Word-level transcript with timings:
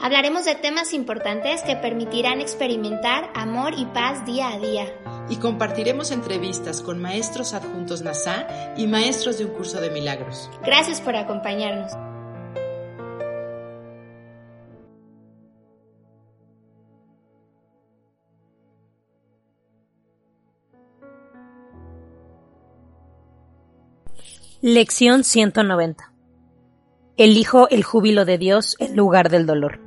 Hablaremos 0.00 0.44
de 0.44 0.54
temas 0.54 0.92
importantes 0.92 1.62
que 1.62 1.74
permitirán 1.74 2.40
experimentar 2.40 3.30
amor 3.34 3.72
y 3.76 3.86
paz 3.86 4.26
día 4.26 4.52
a 4.52 4.58
día. 4.58 4.84
Y 5.30 5.36
compartiremos 5.36 6.10
entrevistas 6.10 6.82
con 6.82 7.00
maestros 7.00 7.54
adjuntos 7.54 8.02
NASA 8.02 8.46
y 8.76 8.86
maestros 8.86 9.38
de 9.38 9.46
un 9.46 9.52
curso 9.52 9.80
de 9.80 9.90
milagros. 9.90 10.50
Gracias 10.62 11.00
por 11.00 11.16
acompañarnos. 11.16 11.92
Lección 24.60 25.24
190. 25.24 26.12
Elijo 27.16 27.68
el 27.70 27.82
júbilo 27.82 28.24
de 28.26 28.36
Dios 28.36 28.76
en 28.78 28.94
lugar 28.94 29.30
del 29.30 29.46
dolor. 29.46 29.85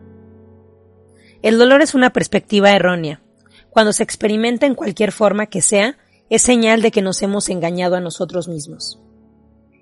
El 1.41 1.57
dolor 1.57 1.81
es 1.81 1.93
una 1.93 2.11
perspectiva 2.11 2.71
errónea. 2.71 3.21
Cuando 3.69 3.93
se 3.93 4.03
experimenta 4.03 4.65
en 4.65 4.75
cualquier 4.75 5.11
forma 5.11 5.45
que 5.45 5.61
sea, 5.61 5.97
es 6.29 6.41
señal 6.41 6.81
de 6.81 6.91
que 6.91 7.01
nos 7.01 7.21
hemos 7.21 7.49
engañado 7.49 7.95
a 7.95 8.01
nosotros 8.01 8.47
mismos. 8.47 8.99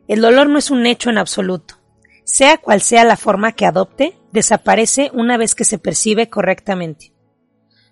El 0.08 0.22
dolor 0.22 0.50
no 0.50 0.60
es 0.60 0.70
un 0.70 0.86
hecho 0.86 1.10
en 1.10 1.18
absoluto. 1.18 1.76
Sea 2.24 2.58
cual 2.58 2.82
sea 2.82 3.06
la 3.06 3.18
forma 3.18 3.54
que 3.54 3.66
adopte, 3.66 4.18
desaparece 4.32 5.10
una 5.14 5.38
vez 5.38 5.56
que 5.56 5.64
se 5.64 5.80
percibe 5.80 6.30
correctamente. 6.30 7.14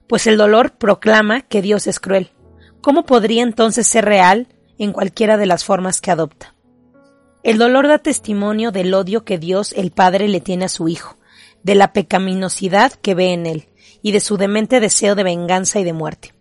Pues 0.07 0.27
el 0.27 0.37
dolor 0.37 0.77
proclama 0.77 1.41
que 1.41 1.61
Dios 1.61 1.87
es 1.87 1.99
cruel. 1.99 2.31
¿Cómo 2.81 3.05
podría 3.05 3.41
entonces 3.41 3.87
ser 3.87 4.05
real 4.05 4.47
en 4.77 4.91
cualquiera 4.91 5.37
de 5.37 5.47
las 5.47 5.63
formas 5.63 6.01
que 6.01 6.11
adopta? 6.11 6.53
El 7.41 7.57
dolor 7.57 7.87
da 7.87 7.97
testimonio 7.97 8.71
del 8.71 8.93
odio 8.93 9.23
que 9.23 9.37
Dios 9.37 9.73
el 9.73 9.91
Padre 9.91 10.27
le 10.27 10.41
tiene 10.41 10.65
a 10.65 10.69
su 10.69 10.87
Hijo, 10.87 11.17
de 11.65 11.75
la 11.75 11.91
pecaminosidad 11.91 12.93
que 12.93 13.13
ve 13.13 13.33
en 13.33 13.45
él, 13.45 13.65
y 14.01 14.13
de 14.13 14.21
su 14.21 14.37
demente 14.37 14.79
deseo 14.79 15.15
de 15.15 15.23
venganza 15.23 15.79
y 15.79 15.83
de 15.83 15.91
muerte. 15.91 16.33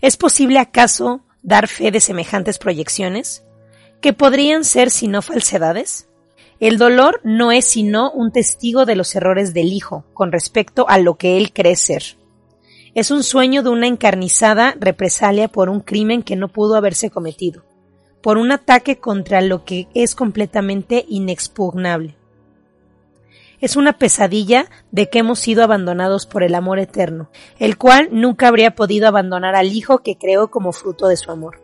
¿Es 0.00 0.16
posible 0.16 0.58
acaso 0.58 1.22
dar 1.42 1.66
fe 1.66 1.90
de 1.90 1.98
semejantes 1.98 2.58
proyecciones? 2.58 3.42
¿Que 4.00 4.12
podrían 4.12 4.62
ser 4.62 4.90
sino 4.90 5.22
falsedades? 5.22 6.08
El 6.60 6.78
dolor 6.78 7.20
no 7.24 7.50
es 7.50 7.64
sino 7.64 8.12
un 8.12 8.30
testigo 8.30 8.84
de 8.84 8.94
los 8.94 9.16
errores 9.16 9.54
del 9.54 9.72
Hijo 9.72 10.04
con 10.12 10.30
respecto 10.30 10.88
a 10.88 10.98
lo 10.98 11.16
que 11.16 11.38
él 11.38 11.52
cree 11.52 11.74
ser. 11.74 12.18
Es 12.94 13.10
un 13.10 13.24
sueño 13.24 13.62
de 13.62 13.70
una 13.70 13.86
encarnizada 13.86 14.76
represalia 14.78 15.48
por 15.48 15.68
un 15.68 15.80
crimen 15.80 16.22
que 16.22 16.36
no 16.36 16.48
pudo 16.48 16.76
haberse 16.76 17.10
cometido 17.10 17.64
por 18.22 18.38
un 18.38 18.52
ataque 18.52 18.98
contra 18.98 19.40
lo 19.40 19.64
que 19.64 19.88
es 19.94 20.14
completamente 20.14 21.04
inexpugnable. 21.08 22.16
Es 23.62 23.76
una 23.76 23.96
pesadilla 23.96 24.66
de 24.90 25.08
que 25.08 25.20
hemos 25.20 25.38
sido 25.38 25.62
abandonados 25.62 26.26
por 26.26 26.42
el 26.42 26.56
amor 26.56 26.80
eterno, 26.80 27.30
el 27.60 27.78
cual 27.78 28.08
nunca 28.10 28.48
habría 28.48 28.74
podido 28.74 29.06
abandonar 29.06 29.54
al 29.54 29.72
Hijo 29.72 30.02
que 30.02 30.18
creó 30.18 30.50
como 30.50 30.72
fruto 30.72 31.06
de 31.06 31.16
su 31.16 31.30
amor. 31.30 31.62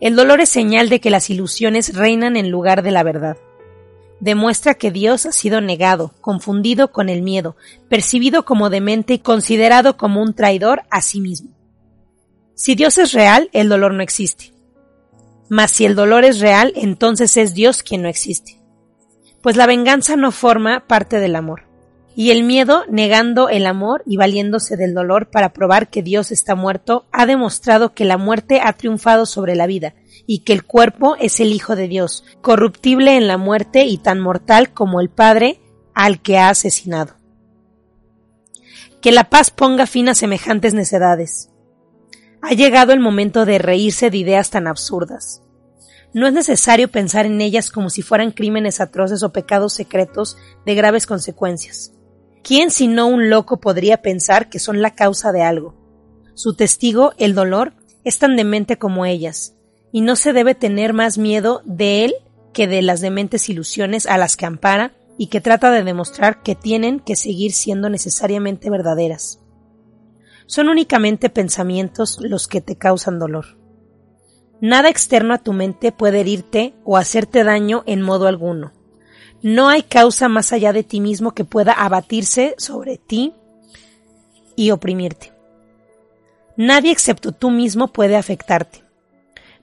El 0.00 0.16
dolor 0.16 0.42
es 0.42 0.50
señal 0.50 0.90
de 0.90 1.00
que 1.00 1.08
las 1.08 1.30
ilusiones 1.30 1.96
reinan 1.96 2.36
en 2.36 2.50
lugar 2.50 2.82
de 2.82 2.90
la 2.90 3.02
verdad. 3.02 3.38
Demuestra 4.20 4.74
que 4.74 4.90
Dios 4.90 5.24
ha 5.24 5.32
sido 5.32 5.62
negado, 5.62 6.12
confundido 6.20 6.92
con 6.92 7.08
el 7.08 7.22
miedo, 7.22 7.56
percibido 7.88 8.44
como 8.44 8.68
demente 8.68 9.14
y 9.14 9.18
considerado 9.20 9.96
como 9.96 10.20
un 10.20 10.34
traidor 10.34 10.82
a 10.90 11.00
sí 11.00 11.22
mismo. 11.22 11.52
Si 12.54 12.74
Dios 12.74 12.98
es 12.98 13.12
real, 13.12 13.48
el 13.54 13.70
dolor 13.70 13.94
no 13.94 14.02
existe. 14.02 14.52
Mas 15.48 15.70
si 15.70 15.86
el 15.86 15.94
dolor 15.94 16.24
es 16.24 16.38
real, 16.38 16.74
entonces 16.76 17.38
es 17.38 17.54
Dios 17.54 17.82
quien 17.82 18.02
no 18.02 18.08
existe. 18.08 18.59
Pues 19.42 19.56
la 19.56 19.66
venganza 19.66 20.16
no 20.16 20.32
forma 20.32 20.86
parte 20.86 21.18
del 21.18 21.34
amor. 21.34 21.64
Y 22.14 22.32
el 22.32 22.42
miedo, 22.42 22.84
negando 22.90 23.48
el 23.48 23.66
amor 23.66 24.02
y 24.04 24.16
valiéndose 24.16 24.76
del 24.76 24.94
dolor 24.94 25.30
para 25.30 25.52
probar 25.52 25.88
que 25.88 26.02
Dios 26.02 26.30
está 26.30 26.54
muerto, 26.54 27.06
ha 27.12 27.24
demostrado 27.24 27.94
que 27.94 28.04
la 28.04 28.18
muerte 28.18 28.60
ha 28.62 28.72
triunfado 28.74 29.24
sobre 29.26 29.54
la 29.54 29.66
vida, 29.66 29.94
y 30.26 30.40
que 30.40 30.52
el 30.52 30.64
cuerpo 30.64 31.16
es 31.18 31.40
el 31.40 31.52
Hijo 31.52 31.76
de 31.76 31.88
Dios, 31.88 32.24
corruptible 32.42 33.16
en 33.16 33.26
la 33.26 33.38
muerte 33.38 33.84
y 33.84 33.96
tan 33.96 34.20
mortal 34.20 34.72
como 34.72 35.00
el 35.00 35.08
Padre 35.08 35.60
al 35.94 36.20
que 36.20 36.36
ha 36.36 36.50
asesinado. 36.50 37.14
Que 39.00 39.12
la 39.12 39.30
paz 39.30 39.50
ponga 39.50 39.86
fin 39.86 40.08
a 40.08 40.14
semejantes 40.14 40.74
necedades. 40.74 41.50
Ha 42.42 42.52
llegado 42.52 42.92
el 42.92 43.00
momento 43.00 43.46
de 43.46 43.58
reírse 43.58 44.10
de 44.10 44.18
ideas 44.18 44.50
tan 44.50 44.66
absurdas. 44.66 45.42
No 46.12 46.26
es 46.26 46.32
necesario 46.32 46.88
pensar 46.88 47.26
en 47.26 47.40
ellas 47.40 47.70
como 47.70 47.90
si 47.90 48.02
fueran 48.02 48.32
crímenes 48.32 48.80
atroces 48.80 49.22
o 49.22 49.32
pecados 49.32 49.72
secretos 49.72 50.36
de 50.66 50.74
graves 50.74 51.06
consecuencias. 51.06 51.92
¿Quién 52.42 52.70
sino 52.70 53.06
un 53.06 53.30
loco 53.30 53.60
podría 53.60 54.02
pensar 54.02 54.48
que 54.48 54.58
son 54.58 54.82
la 54.82 54.94
causa 54.94 55.30
de 55.32 55.42
algo? 55.42 55.74
Su 56.34 56.54
testigo, 56.54 57.12
el 57.18 57.34
dolor, 57.34 57.74
es 58.02 58.18
tan 58.18 58.36
demente 58.36 58.78
como 58.78 59.04
ellas, 59.04 59.54
y 59.92 60.00
no 60.00 60.16
se 60.16 60.32
debe 60.32 60.54
tener 60.54 60.94
más 60.94 61.18
miedo 61.18 61.62
de 61.64 62.04
él 62.06 62.14
que 62.52 62.66
de 62.66 62.82
las 62.82 63.00
dementes 63.00 63.48
ilusiones 63.48 64.06
a 64.06 64.16
las 64.16 64.36
que 64.36 64.46
ampara 64.46 64.92
y 65.18 65.26
que 65.26 65.40
trata 65.40 65.70
de 65.70 65.84
demostrar 65.84 66.42
que 66.42 66.54
tienen 66.54 66.98
que 66.98 67.14
seguir 67.14 67.52
siendo 67.52 67.90
necesariamente 67.90 68.70
verdaderas 68.70 69.40
son 70.50 70.68
únicamente 70.68 71.30
pensamientos 71.30 72.18
los 72.20 72.48
que 72.48 72.60
te 72.60 72.74
causan 72.74 73.20
dolor. 73.20 73.59
Nada 74.60 74.90
externo 74.90 75.34
a 75.34 75.38
tu 75.38 75.52
mente 75.52 75.90
puede 75.90 76.20
herirte 76.20 76.74
o 76.84 76.96
hacerte 76.96 77.44
daño 77.44 77.82
en 77.86 78.02
modo 78.02 78.26
alguno. 78.26 78.72
No 79.42 79.68
hay 79.68 79.82
causa 79.82 80.28
más 80.28 80.52
allá 80.52 80.72
de 80.72 80.82
ti 80.82 81.00
mismo 81.00 81.32
que 81.32 81.44
pueda 81.44 81.72
abatirse 81.72 82.54
sobre 82.58 82.98
ti 82.98 83.32
y 84.56 84.70
oprimirte. 84.70 85.32
Nadie 86.56 86.92
excepto 86.92 87.32
tú 87.32 87.50
mismo 87.50 87.88
puede 87.88 88.16
afectarte. 88.16 88.84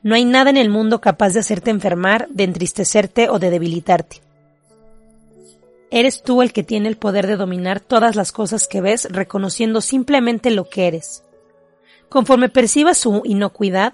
No 0.01 0.15
hay 0.15 0.25
nada 0.25 0.49
en 0.49 0.57
el 0.57 0.69
mundo 0.69 0.99
capaz 0.99 1.33
de 1.33 1.41
hacerte 1.41 1.69
enfermar, 1.69 2.27
de 2.29 2.45
entristecerte 2.45 3.29
o 3.29 3.37
de 3.37 3.51
debilitarte. 3.51 4.21
Eres 5.91 6.23
tú 6.23 6.41
el 6.41 6.53
que 6.53 6.63
tiene 6.63 6.89
el 6.89 6.97
poder 6.97 7.27
de 7.27 7.37
dominar 7.37 7.79
todas 7.79 8.15
las 8.15 8.31
cosas 8.31 8.67
que 8.67 8.81
ves 8.81 9.07
reconociendo 9.11 9.79
simplemente 9.81 10.49
lo 10.49 10.69
que 10.69 10.87
eres. 10.87 11.23
Conforme 12.09 12.49
percibas 12.49 12.97
su 12.97 13.21
inocuidad, 13.25 13.93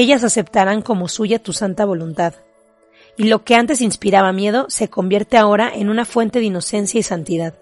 ellas 0.00 0.24
aceptarán 0.24 0.82
como 0.82 1.08
suya 1.08 1.38
tu 1.38 1.52
santa 1.52 1.84
voluntad. 1.84 2.34
Y 3.16 3.24
lo 3.24 3.44
que 3.44 3.54
antes 3.54 3.80
inspiraba 3.80 4.32
miedo 4.32 4.66
se 4.68 4.88
convierte 4.88 5.36
ahora 5.36 5.70
en 5.74 5.88
una 5.88 6.04
fuente 6.04 6.38
de 6.38 6.46
inocencia 6.46 7.00
y 7.00 7.02
santidad. 7.02 7.54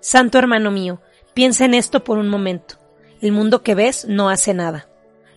Santo 0.00 0.38
hermano 0.38 0.70
mío, 0.70 1.00
piensa 1.34 1.64
en 1.64 1.74
esto 1.74 2.04
por 2.04 2.18
un 2.18 2.28
momento. 2.28 2.76
El 3.20 3.32
mundo 3.32 3.62
que 3.62 3.74
ves 3.74 4.06
no 4.08 4.30
hace 4.30 4.54
nada. 4.54 4.88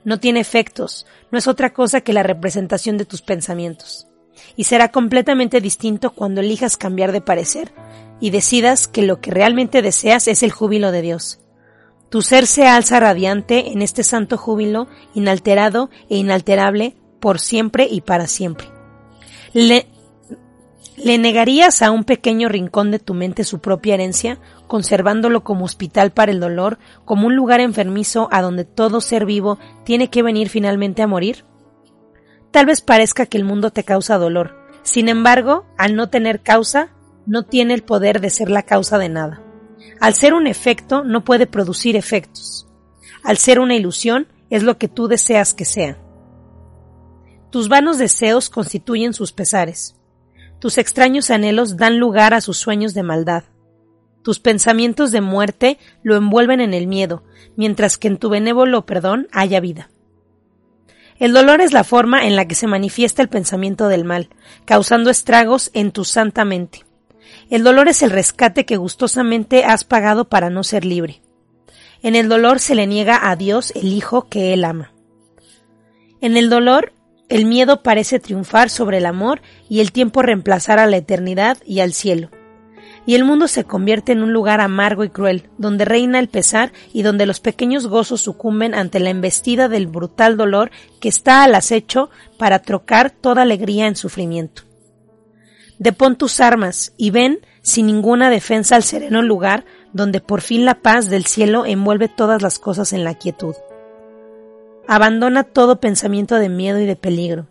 No 0.04 0.20
tiene 0.20 0.40
efectos, 0.40 1.06
no 1.32 1.38
es 1.38 1.48
otra 1.48 1.74
cosa 1.74 2.02
que 2.02 2.14
la 2.14 2.24
representación 2.24 2.98
de 2.98 3.06
tus 3.06 3.22
pensamientos 3.22 4.08
y 4.56 4.66
será 4.66 4.90
completamente 4.90 5.62
distinto 5.62 6.12
cuando 6.12 6.42
elijas 6.42 6.78
cambiar 6.78 7.12
de 7.12 7.22
parecer 7.22 7.72
y 8.20 8.30
decidas 8.30 8.88
que 8.88 9.04
lo 9.04 9.20
que 9.20 9.32
realmente 9.32 9.82
deseas 9.82 10.28
es 10.28 10.44
el 10.44 10.52
júbilo 10.52 10.92
de 10.92 11.02
Dios. 11.02 11.40
Tu 12.11 12.22
ser 12.22 12.46
se 12.46 12.67
alza 12.67 12.99
radiante 12.99 13.72
en 13.72 13.81
este 13.81 14.03
santo 14.03 14.37
júbilo, 14.37 14.87
inalterado 15.16 15.90
e 16.09 16.17
inalterable 16.17 16.97
por 17.22 17.40
siempre 17.40 17.87
y 17.90 18.02
para 18.02 18.28
siempre. 18.28 18.67
Le, 19.53 19.87
¿Le 20.97 21.17
negarías 21.17 21.81
a 21.81 21.90
un 21.90 22.03
pequeño 22.03 22.49
rincón 22.49 22.91
de 22.91 22.99
tu 22.99 23.13
mente 23.13 23.46
su 23.46 23.59
propia 23.59 23.93
herencia, 23.93 24.40
conservándolo 24.67 25.46
como 25.46 25.63
hospital 25.63 26.11
para 26.11 26.34
el 26.34 26.41
dolor, 26.41 26.79
como 27.05 27.28
un 27.28 27.35
lugar 27.37 27.61
enfermizo 27.61 28.28
a 28.31 28.41
donde 28.41 28.66
todo 28.66 28.99
ser 28.99 29.25
vivo 29.25 29.58
tiene 29.85 30.09
que 30.09 30.22
venir 30.22 30.49
finalmente 30.49 31.02
a 31.02 31.08
morir? 31.08 31.46
Tal 32.52 32.66
vez 32.66 32.81
parezca 32.81 33.25
que 33.25 33.37
el 33.37 33.46
mundo 33.46 33.72
te 33.72 33.85
causa 33.85 34.17
dolor. 34.17 34.58
Sin 34.84 35.08
embargo, 35.08 35.66
al 35.78 35.96
no 35.96 36.09
tener 36.09 36.41
causa, 36.41 36.90
no 37.25 37.43
tiene 37.43 37.73
el 37.73 37.84
poder 37.84 38.19
de 38.19 38.29
ser 38.29 38.49
la 38.49 38.63
causa 38.63 38.97
de 38.97 39.08
nada. 39.08 39.41
Al 40.00 40.14
ser 40.14 40.34
un 40.34 40.48
efecto, 40.48 41.04
no 41.04 41.24
puede 41.24 41.48
producir 41.48 41.96
efectos. 41.96 42.68
Al 43.24 43.38
ser 43.38 43.60
una 43.60 43.76
ilusión, 43.76 44.28
es 44.50 44.64
lo 44.64 44.78
que 44.78 44.88
tú 44.88 45.08
deseas 45.08 45.54
que 45.54 45.66
sea. 45.66 45.98
Tus 47.52 47.70
vanos 47.70 47.98
deseos 47.98 48.50
constituyen 48.50 49.14
sus 49.14 49.32
pesares. 49.32 49.96
Tus 50.60 50.78
extraños 50.78 51.30
anhelos 51.32 51.78
dan 51.78 52.00
lugar 52.00 52.34
a 52.34 52.42
sus 52.42 52.58
sueños 52.58 52.94
de 52.94 53.04
maldad. 53.04 53.44
Tus 54.24 54.40
pensamientos 54.40 55.12
de 55.12 55.22
muerte 55.22 55.80
lo 56.04 56.16
envuelven 56.16 56.62
en 56.62 56.74
el 56.74 56.88
miedo, 56.88 57.24
mientras 57.56 57.98
que 57.98 58.08
en 58.08 58.18
tu 58.18 58.30
benévolo 58.30 58.86
perdón 58.86 59.28
haya 59.32 59.60
vida. 59.60 59.90
El 61.18 61.34
dolor 61.34 61.62
es 61.62 61.74
la 61.74 61.84
forma 61.84 62.26
en 62.26 62.36
la 62.36 62.48
que 62.48 62.56
se 62.56 62.68
manifiesta 62.68 63.22
el 63.22 63.30
pensamiento 63.30 63.88
del 63.88 64.06
mal, 64.06 64.30
causando 64.66 65.10
estragos 65.10 65.72
en 65.74 65.92
tu 65.92 66.04
santa 66.04 66.46
mente. 66.46 66.86
El 67.52 67.64
dolor 67.64 67.88
es 67.88 68.02
el 68.02 68.09
rescate 68.09 68.66
que 68.66 68.78
gustosamente 68.78 69.64
has 69.64 69.84
pagado 69.84 70.28
para 70.28 70.50
no 70.50 70.64
ser 70.64 70.84
libre. 70.84 71.22
En 72.02 72.16
el 72.16 72.28
dolor 72.28 72.59
se 72.59 72.74
le 72.74 72.88
niega 72.88 73.30
a 73.30 73.36
Dios 73.36 73.72
el 73.76 73.94
Hijo 73.94 74.28
que 74.28 74.53
Él 74.53 74.66
ama. 74.66 74.92
En 76.20 76.36
el 76.36 76.50
dolor, 76.50 76.94
el 77.30 77.46
miedo 77.46 77.84
parece 77.84 78.20
triunfar 78.20 78.72
sobre 78.72 78.98
el 78.98 79.06
amor 79.06 79.44
y 79.70 79.82
el 79.82 79.92
tiempo 79.92 80.24
reemplazar 80.24 80.80
a 80.80 80.88
la 80.88 80.98
eternidad 80.98 81.59
y 81.64 81.82
al 81.82 81.94
cielo 81.94 82.32
y 83.06 83.16
el 83.16 83.24
mundo 83.24 83.48
se 83.48 83.64
convierte 83.64 84.12
en 84.12 84.22
un 84.22 84.34
lugar 84.34 84.62
amargo 84.62 85.04
y 85.04 85.09
cruel, 85.09 85.50
donde 85.58 85.86
reina 85.86 86.20
el 86.20 86.30
pesar 86.30 86.72
y 86.94 87.02
donde 87.02 87.26
los 87.26 87.40
pequeños 87.40 87.88
gozos 87.88 88.22
sucumben 88.22 88.76
ante 88.76 89.00
la 89.00 89.09
embestida 89.09 89.68
del 89.68 89.88
brutal 89.88 90.38
dolor 90.38 90.72
que 91.00 91.09
está 91.09 91.44
al 91.44 91.56
acecho 91.56 92.09
para 92.38 92.59
trocar 92.59 93.09
toda 93.09 93.42
alegría 93.42 93.88
en 93.88 93.96
sufrimiento. 93.96 94.64
Depón 95.82 96.16
tus 96.16 96.42
armas 96.42 96.94
y 96.96 97.10
ven 97.10 97.40
sin 97.64 97.88
ninguna 97.88 98.30
defensa 98.30 98.76
al 98.76 98.84
sereno 98.84 99.24
lugar 99.24 99.66
donde 99.94 100.22
por 100.22 100.42
fin 100.42 100.64
la 100.64 100.76
paz 100.76 101.10
del 101.10 101.26
cielo 101.26 101.66
envuelve 101.66 102.08
todas 102.08 102.44
las 102.44 102.60
cosas 102.60 102.94
en 102.94 103.04
la 103.04 103.16
quietud. 103.16 103.56
Abandona 104.88 105.44
todo 105.44 105.80
pensamiento 105.80 106.36
de 106.36 106.50
miedo 106.50 106.80
y 106.80 106.86
de 106.86 106.96
peligro. 106.96 107.48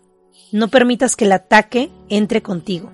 No 0.53 0.69
permitas 0.69 1.17
que 1.17 1.25
el 1.25 1.32
ataque 1.32 1.91
entre 2.09 2.41
contigo. 2.41 2.93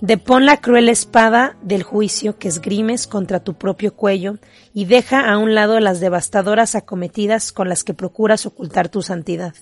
Depón 0.00 0.46
la 0.46 0.58
cruel 0.60 0.88
espada 0.88 1.56
del 1.60 1.82
juicio 1.82 2.38
que 2.38 2.46
esgrimes 2.46 3.08
contra 3.08 3.40
tu 3.42 3.54
propio 3.54 3.96
cuello 3.96 4.38
y 4.72 4.84
deja 4.84 5.28
a 5.28 5.36
un 5.36 5.56
lado 5.56 5.80
las 5.80 5.98
devastadoras 5.98 6.76
acometidas 6.76 7.50
con 7.50 7.68
las 7.68 7.82
que 7.82 7.92
procuras 7.92 8.46
ocultar 8.46 8.88
tu 8.88 9.02
santidad. 9.02 9.54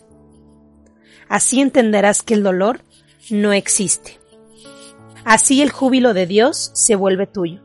Así 1.31 1.63
entenderás 1.63 2.23
que 2.23 2.35
el 2.35 2.43
dolor 2.43 2.83
no 3.31 3.53
existe. 3.53 4.19
Así 5.25 5.63
el 5.63 5.71
júbilo 5.71 6.15
de 6.15 6.27
Dios 6.27 6.71
se 6.75 6.95
vuelve 6.95 7.27
tuyo. 7.27 7.63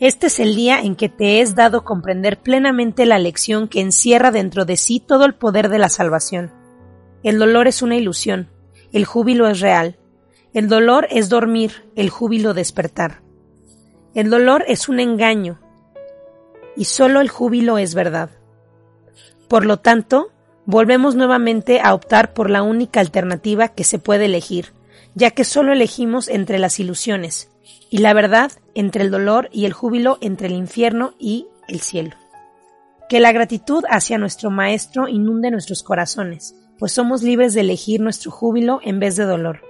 Este 0.00 0.26
es 0.26 0.40
el 0.40 0.54
día 0.54 0.80
en 0.80 0.96
que 0.96 1.08
te 1.08 1.40
es 1.40 1.54
dado 1.54 1.84
comprender 1.84 2.40
plenamente 2.40 3.06
la 3.06 3.18
lección 3.18 3.68
que 3.68 3.80
encierra 3.80 4.30
dentro 4.30 4.64
de 4.64 4.76
sí 4.76 5.00
todo 5.00 5.24
el 5.24 5.34
poder 5.34 5.68
de 5.68 5.78
la 5.78 5.88
salvación. 5.88 6.52
El 7.22 7.38
dolor 7.38 7.68
es 7.68 7.80
una 7.82 7.96
ilusión, 7.96 8.50
el 8.92 9.04
júbilo 9.04 9.48
es 9.48 9.60
real, 9.60 9.98
el 10.52 10.68
dolor 10.68 11.06
es 11.10 11.28
dormir, 11.28 11.88
el 11.96 12.10
júbilo 12.10 12.54
despertar. 12.54 13.22
El 14.14 14.30
dolor 14.30 14.64
es 14.68 14.88
un 14.88 15.00
engaño 15.00 15.60
y 16.76 16.84
solo 16.84 17.20
el 17.20 17.28
júbilo 17.28 17.78
es 17.78 17.94
verdad. 17.94 18.30
Por 19.48 19.64
lo 19.64 19.78
tanto, 19.78 20.30
volvemos 20.66 21.14
nuevamente 21.14 21.80
a 21.80 21.94
optar 21.94 22.32
por 22.32 22.50
la 22.50 22.62
única 22.62 23.00
alternativa 23.00 23.68
que 23.68 23.84
se 23.84 23.98
puede 23.98 24.26
elegir, 24.26 24.72
ya 25.14 25.30
que 25.30 25.44
solo 25.44 25.72
elegimos 25.72 26.28
entre 26.28 26.58
las 26.58 26.80
ilusiones, 26.80 27.50
y 27.90 27.98
la 27.98 28.14
verdad 28.14 28.52
entre 28.74 29.04
el 29.04 29.10
dolor 29.10 29.48
y 29.52 29.66
el 29.66 29.72
júbilo 29.72 30.18
entre 30.20 30.48
el 30.48 30.54
infierno 30.54 31.14
y 31.18 31.46
el 31.68 31.80
cielo. 31.80 32.16
Que 33.08 33.20
la 33.20 33.32
gratitud 33.32 33.84
hacia 33.88 34.18
nuestro 34.18 34.50
Maestro 34.50 35.08
inunde 35.08 35.50
nuestros 35.50 35.82
corazones, 35.82 36.54
pues 36.78 36.92
somos 36.92 37.22
libres 37.22 37.54
de 37.54 37.60
elegir 37.60 38.00
nuestro 38.00 38.30
júbilo 38.30 38.80
en 38.82 38.98
vez 38.98 39.16
de 39.16 39.24
dolor 39.24 39.60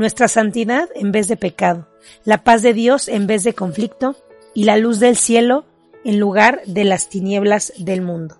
nuestra 0.00 0.28
santidad 0.28 0.88
en 0.94 1.12
vez 1.12 1.28
de 1.28 1.36
pecado, 1.36 1.86
la 2.24 2.42
paz 2.42 2.62
de 2.62 2.72
Dios 2.72 3.06
en 3.06 3.26
vez 3.26 3.44
de 3.44 3.52
conflicto 3.52 4.16
y 4.54 4.64
la 4.64 4.78
luz 4.78 4.98
del 4.98 5.14
cielo 5.14 5.66
en 6.06 6.18
lugar 6.18 6.62
de 6.64 6.84
las 6.84 7.10
tinieblas 7.10 7.74
del 7.76 8.00
mundo. 8.00 8.39